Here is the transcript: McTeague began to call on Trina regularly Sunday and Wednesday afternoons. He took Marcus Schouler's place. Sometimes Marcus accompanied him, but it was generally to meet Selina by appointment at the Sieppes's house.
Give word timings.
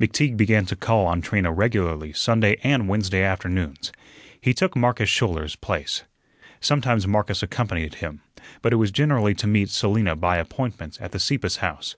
McTeague 0.00 0.36
began 0.36 0.66
to 0.66 0.74
call 0.74 1.06
on 1.06 1.20
Trina 1.20 1.52
regularly 1.52 2.12
Sunday 2.12 2.56
and 2.64 2.88
Wednesday 2.88 3.22
afternoons. 3.22 3.92
He 4.40 4.52
took 4.52 4.74
Marcus 4.74 5.08
Schouler's 5.08 5.54
place. 5.54 6.02
Sometimes 6.60 7.06
Marcus 7.06 7.40
accompanied 7.40 7.94
him, 7.94 8.20
but 8.62 8.72
it 8.72 8.76
was 8.82 8.90
generally 8.90 9.34
to 9.34 9.46
meet 9.46 9.70
Selina 9.70 10.16
by 10.16 10.38
appointment 10.38 10.98
at 11.00 11.12
the 11.12 11.20
Sieppes's 11.20 11.58
house. 11.58 11.94